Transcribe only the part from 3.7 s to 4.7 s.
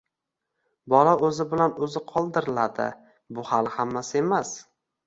hammasi emas.